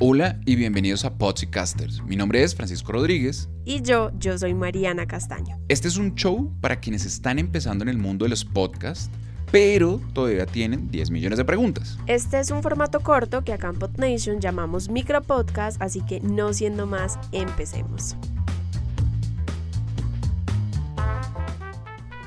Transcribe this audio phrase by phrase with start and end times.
[0.00, 2.02] Hola y bienvenidos a Podcasters.
[2.02, 3.48] Mi nombre es Francisco Rodríguez.
[3.64, 5.56] Y yo, yo soy Mariana Castaño.
[5.68, 9.08] Este es un show para quienes están empezando en el mundo de los podcasts,
[9.52, 11.96] pero todavía tienen 10 millones de preguntas.
[12.08, 16.86] Este es un formato corto que acá en PodNation llamamos micropodcast, así que no siendo
[16.86, 18.16] más, empecemos.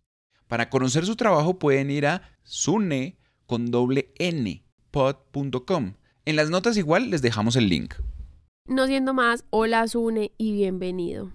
[0.49, 5.97] Para conocer su trabajo pueden ir a sune con doble n pod.com.
[6.25, 7.97] En las notas igual les dejamos el link.
[8.67, 11.31] No siendo más, hola Sune y bienvenido.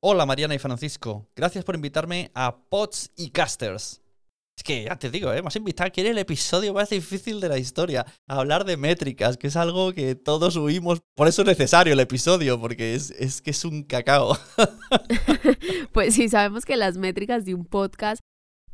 [0.00, 4.00] Hola Mariana y Francisco, gracias por invitarme a Pods y Casters.
[4.56, 5.42] Es que ya te digo, ¿eh?
[5.42, 8.76] me has invitado que era el episodio más difícil de la historia, a hablar de
[8.76, 11.00] métricas, que es algo que todos huimos.
[11.16, 14.38] Por eso es necesario el episodio, porque es, es que es un cacao.
[15.92, 18.20] pues sí, sabemos que las métricas de un podcast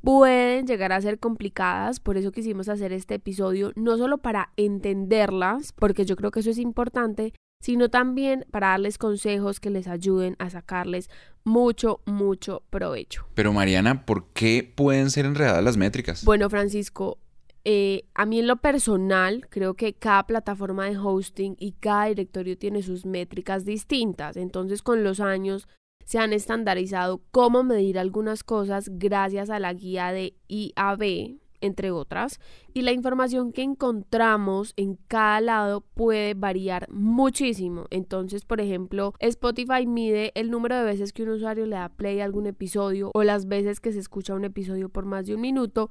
[0.02, 5.72] pueden llegar a ser complicadas, por eso quisimos hacer este episodio, no solo para entenderlas,
[5.72, 7.32] porque yo creo que eso es importante,
[7.64, 11.08] sino también para darles consejos que les ayuden a sacarles
[11.44, 13.26] mucho, mucho provecho.
[13.34, 16.26] Pero Mariana, ¿por qué pueden ser enredadas las métricas?
[16.26, 17.16] Bueno, Francisco,
[17.64, 22.58] eh, a mí en lo personal creo que cada plataforma de hosting y cada directorio
[22.58, 25.66] tiene sus métricas distintas, entonces con los años
[26.04, 32.40] se han estandarizado cómo medir algunas cosas gracias a la guía de IAB, entre otras,
[32.72, 37.86] y la información que encontramos en cada lado puede variar muchísimo.
[37.90, 42.20] Entonces, por ejemplo, Spotify mide el número de veces que un usuario le da play
[42.20, 45.40] a algún episodio o las veces que se escucha un episodio por más de un
[45.40, 45.90] minuto,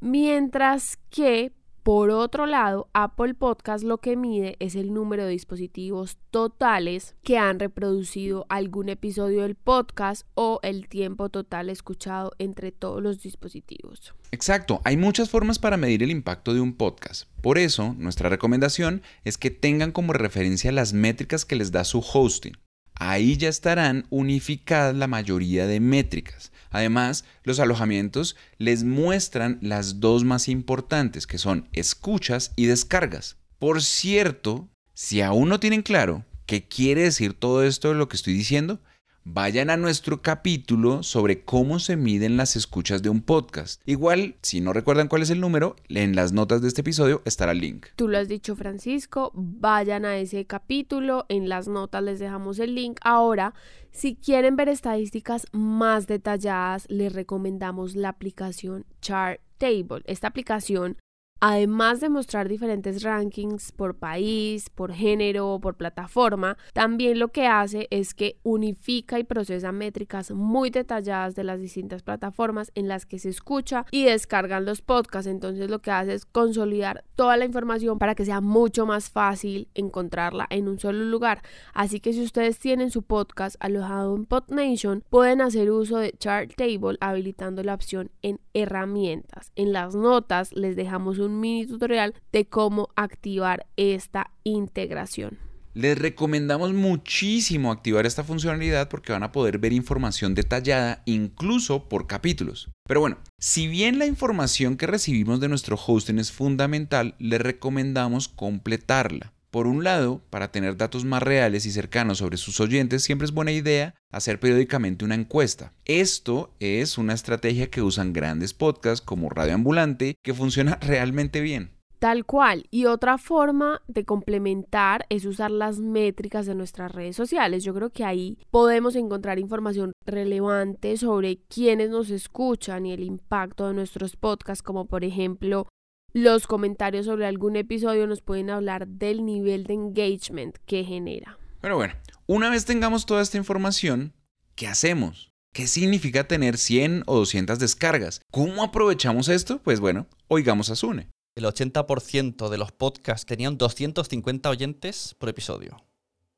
[0.00, 1.52] mientras que
[1.90, 7.36] por otro lado, Apple Podcast lo que mide es el número de dispositivos totales que
[7.36, 14.14] han reproducido algún episodio del podcast o el tiempo total escuchado entre todos los dispositivos.
[14.30, 17.24] Exacto, hay muchas formas para medir el impacto de un podcast.
[17.40, 21.98] Por eso, nuestra recomendación es que tengan como referencia las métricas que les da su
[21.98, 22.56] hosting.
[23.02, 26.52] Ahí ya estarán unificadas la mayoría de métricas.
[26.68, 33.38] Además, los alojamientos les muestran las dos más importantes, que son escuchas y descargas.
[33.58, 38.16] Por cierto, si aún no tienen claro qué quiere decir todo esto de lo que
[38.16, 38.80] estoy diciendo,
[39.24, 43.82] vayan a nuestro capítulo sobre cómo se miden las escuchas de un podcast.
[43.86, 47.52] Igual, si no recuerdan cuál es el número, en las notas de este episodio estará
[47.52, 47.86] el link.
[47.96, 52.74] Tú lo has dicho, Francisco, vayan a ese capítulo, en las notas les dejamos el
[52.74, 52.98] link.
[53.02, 53.54] Ahora,
[53.90, 60.02] si quieren ver estadísticas más detalladas, les recomendamos la aplicación Chartable.
[60.06, 60.96] Esta aplicación
[61.42, 67.88] Además de mostrar diferentes rankings por país, por género, por plataforma, también lo que hace
[67.90, 73.18] es que unifica y procesa métricas muy detalladas de las distintas plataformas en las que
[73.18, 75.30] se escucha y descargan los podcasts.
[75.30, 79.68] Entonces lo que hace es consolidar toda la información para que sea mucho más fácil
[79.74, 81.42] encontrarla en un solo lugar.
[81.72, 86.98] Así que si ustedes tienen su podcast alojado en PodNation, pueden hacer uso de Chartable
[87.00, 89.52] habilitando la opción en herramientas.
[89.56, 95.38] En las notas les dejamos un mini tutorial de cómo activar esta integración.
[95.72, 102.08] Les recomendamos muchísimo activar esta funcionalidad porque van a poder ver información detallada incluso por
[102.08, 102.70] capítulos.
[102.88, 108.26] Pero bueno, si bien la información que recibimos de nuestro hosting es fundamental, les recomendamos
[108.26, 109.32] completarla.
[109.50, 113.32] Por un lado, para tener datos más reales y cercanos sobre sus oyentes, siempre es
[113.32, 115.72] buena idea hacer periódicamente una encuesta.
[115.84, 121.72] Esto es una estrategia que usan grandes podcasts como Radio Ambulante, que funciona realmente bien.
[121.98, 122.64] Tal cual.
[122.70, 127.64] Y otra forma de complementar es usar las métricas de nuestras redes sociales.
[127.64, 133.66] Yo creo que ahí podemos encontrar información relevante sobre quiénes nos escuchan y el impacto
[133.66, 135.66] de nuestros podcasts, como por ejemplo
[136.12, 141.38] los comentarios sobre algún episodio nos pueden hablar del nivel de engagement que genera.
[141.60, 141.94] Pero bueno,
[142.26, 144.14] una vez tengamos toda esta información,
[144.54, 145.30] ¿qué hacemos?
[145.52, 148.20] ¿Qué significa tener 100 o 200 descargas?
[148.30, 149.60] ¿Cómo aprovechamos esto?
[149.62, 151.08] Pues bueno, oigamos a Sune.
[151.34, 155.76] El 80% de los podcasts tenían 250 oyentes por episodio.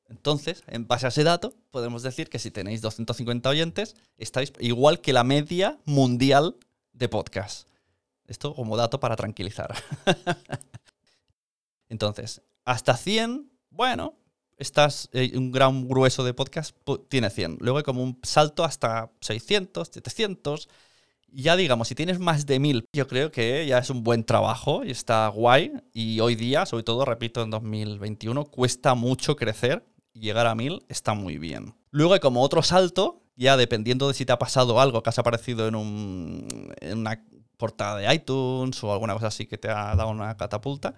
[0.08, 5.00] Entonces, en base a ese dato, podemos decir que si tenéis 250 oyentes, estáis igual
[5.00, 6.56] que la media mundial
[6.92, 7.66] de podcasts.
[8.32, 9.74] Esto como dato para tranquilizar.
[11.90, 14.14] Entonces, hasta 100, bueno,
[14.56, 16.74] estás, eh, un gran grueso de podcast
[17.10, 17.58] tiene 100.
[17.60, 20.70] Luego hay como un salto hasta 600, 700.
[21.28, 24.82] Ya digamos, si tienes más de 1000, yo creo que ya es un buen trabajo
[24.82, 25.70] y está guay.
[25.92, 29.84] Y hoy día, sobre todo, repito, en 2021, cuesta mucho crecer
[30.14, 31.74] y llegar a 1000 está muy bien.
[31.90, 35.18] Luego hay como otro salto, ya dependiendo de si te ha pasado algo que has
[35.18, 37.22] aparecido en, un, en una
[37.56, 40.94] portada de iTunes o alguna cosa así que te ha dado una catapulta,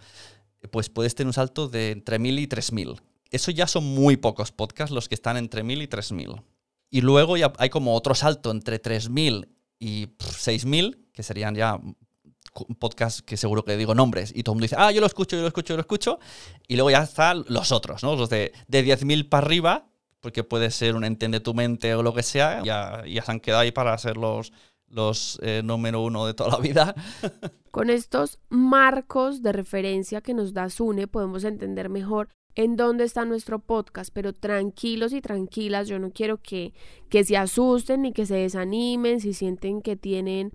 [0.70, 3.00] pues puedes tener un salto de entre 1000 y 3000.
[3.30, 6.42] Eso ya son muy pocos podcasts los que están entre 1000 y 3000.
[6.90, 9.48] Y luego ya hay como otro salto entre 3000
[9.78, 11.80] y 6000, que serían ya
[12.78, 15.34] podcasts que seguro que digo nombres y todo el mundo dice, ah, yo lo escucho,
[15.34, 16.18] yo lo escucho, yo lo escucho.
[16.68, 18.14] Y luego ya están los otros, ¿no?
[18.14, 19.86] Los de, de 10.000 para arriba,
[20.20, 23.40] porque puede ser un entiende tu mente o lo que sea, ya, ya se han
[23.40, 24.52] quedado ahí para ser los,
[24.94, 26.94] los eh, número uno de toda la vida.
[27.70, 33.24] Con estos marcos de referencia que nos da Sune, podemos entender mejor en dónde está
[33.24, 36.72] nuestro podcast, pero tranquilos y tranquilas, yo no quiero que,
[37.08, 40.52] que se asusten ni que se desanimen si sienten que tienen,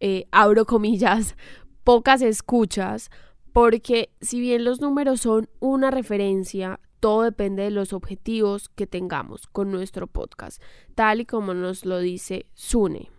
[0.00, 1.36] eh, abro comillas,
[1.84, 3.10] pocas escuchas,
[3.52, 9.46] porque si bien los números son una referencia, todo depende de los objetivos que tengamos
[9.46, 10.62] con nuestro podcast,
[10.94, 13.10] tal y como nos lo dice Sune.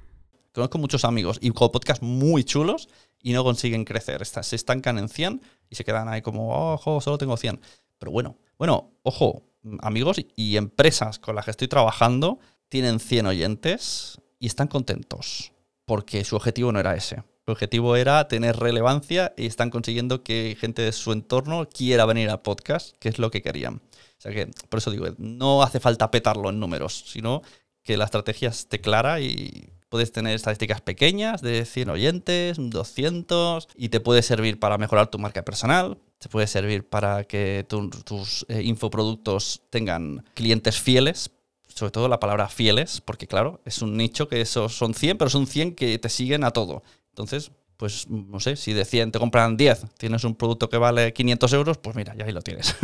[0.53, 2.87] Conozco muchos amigos y con podcasts muy chulos
[3.21, 4.23] y no consiguen crecer.
[4.25, 7.59] Se estancan en 100 y se quedan ahí como, ojo, solo tengo 100.
[7.97, 9.43] Pero bueno, bueno, ojo,
[9.79, 12.39] amigos y empresas con las que estoy trabajando
[12.69, 15.53] tienen 100 oyentes y están contentos
[15.85, 17.23] porque su objetivo no era ese.
[17.45, 22.29] Su objetivo era tener relevancia y están consiguiendo que gente de su entorno quiera venir
[22.29, 23.75] al podcast, que es lo que querían.
[23.75, 27.41] O sea que, por eso digo, no hace falta petarlo en números, sino
[27.83, 33.89] que la estrategia esté clara y Puedes tener estadísticas pequeñas de 100 oyentes, 200, y
[33.89, 38.63] te puede servir para mejorar tu marca personal, te puede servir para que tus eh,
[38.63, 41.29] infoproductos tengan clientes fieles,
[41.67, 45.29] sobre todo la palabra fieles, porque claro, es un nicho que esos son 100, pero
[45.29, 46.81] son 100 que te siguen a todo.
[47.09, 51.13] Entonces, pues no sé, si de 100 te compran 10, tienes un producto que vale
[51.13, 52.75] 500 euros, pues mira, ya ahí lo tienes.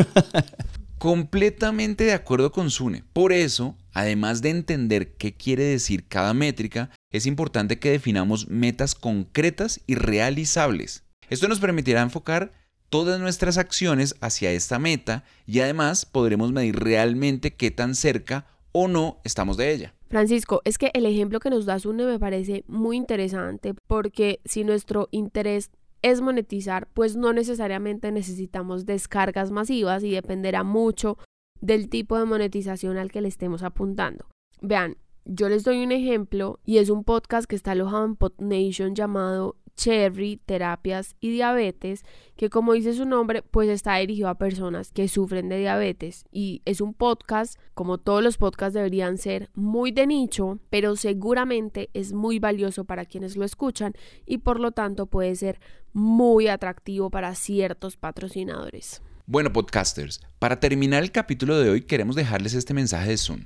[1.00, 3.04] Completamente de acuerdo con Sune.
[3.14, 8.96] Por eso, además de entender qué quiere decir cada métrica, es importante que definamos metas
[8.96, 11.04] concretas y realizables.
[11.30, 12.52] Esto nos permitirá enfocar
[12.90, 18.88] todas nuestras acciones hacia esta meta y además podremos medir realmente qué tan cerca o
[18.88, 19.94] no estamos de ella.
[20.10, 24.64] Francisco, es que el ejemplo que nos da Sune me parece muy interesante porque si
[24.64, 25.69] nuestro interés
[26.02, 31.18] es monetizar, pues no necesariamente necesitamos descargas masivas y dependerá mucho
[31.61, 34.25] del tipo de monetización al que le estemos apuntando.
[34.61, 38.95] Vean, yo les doy un ejemplo y es un podcast que está alojado en PodNation
[38.95, 42.04] llamado Cherry, Terapias y Diabetes,
[42.35, 46.61] que como dice su nombre, pues está dirigido a personas que sufren de diabetes y
[46.66, 52.11] es un podcast, como todos los podcasts deberían ser, muy de nicho, pero seguramente es
[52.11, 53.94] muy valioso para quienes lo escuchan
[54.25, 55.61] y por lo tanto puede ser
[55.94, 59.01] muy atractivo para ciertos patrocinadores.
[59.31, 63.44] Bueno, podcasters, para terminar el capítulo de hoy queremos dejarles este mensaje de Zoom.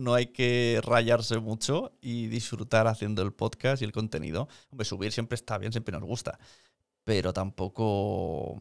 [0.00, 4.46] No hay que rayarse mucho y disfrutar haciendo el podcast y el contenido.
[4.82, 6.38] Subir siempre está bien, siempre nos gusta.
[7.02, 8.60] Pero tampoco,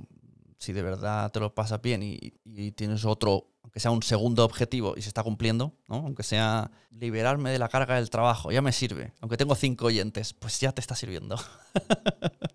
[0.58, 4.96] si de verdad te lo pasas bien y, tienes otro, aunque sea un segundo objetivo
[4.98, 9.14] y se está cumpliendo, aunque sea liberarme de la carga del trabajo, ya me sirve.
[9.22, 11.38] Aunque tengo cinco oyentes, pues ya te está sirviendo.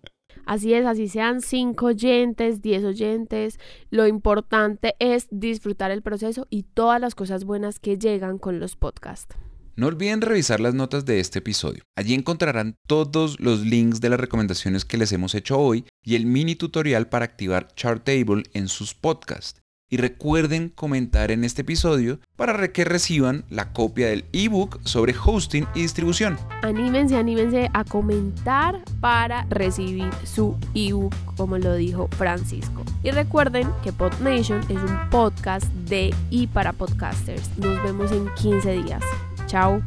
[0.49, 3.59] Así es, así sean cinco oyentes, diez oyentes,
[3.91, 8.75] lo importante es disfrutar el proceso y todas las cosas buenas que llegan con los
[8.75, 9.35] podcasts.
[9.75, 11.83] No olviden revisar las notas de este episodio.
[11.95, 16.25] Allí encontrarán todos los links de las recomendaciones que les hemos hecho hoy y el
[16.25, 19.61] mini tutorial para activar Chartable en sus podcasts.
[19.89, 25.65] Y recuerden comentar en este episodio para que reciban la copia del ebook sobre hosting
[25.73, 26.37] y distribución.
[26.61, 32.83] Anímense, anímense a comentar para recibir su ebook, como lo dijo Francisco.
[33.03, 37.49] Y recuerden que PodNation es un podcast de y para podcasters.
[37.57, 39.03] Nos vemos en 15 días.
[39.47, 39.81] Chao.